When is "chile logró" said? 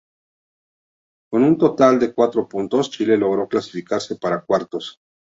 2.89-3.47